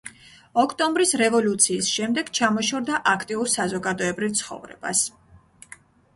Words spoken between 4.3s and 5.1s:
ცხოვრებას.